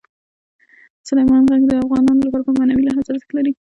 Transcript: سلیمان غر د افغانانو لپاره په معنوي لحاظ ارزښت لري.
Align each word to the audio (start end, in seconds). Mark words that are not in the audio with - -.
سلیمان 1.07 1.43
غر 1.49 1.61
د 1.67 1.71
افغانانو 1.83 2.25
لپاره 2.25 2.43
په 2.47 2.51
معنوي 2.57 2.83
لحاظ 2.87 3.05
ارزښت 3.11 3.29
لري. 3.37 3.51